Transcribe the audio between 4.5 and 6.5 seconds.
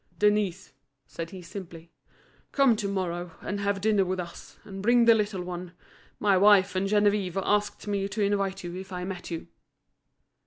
and bring the little one. My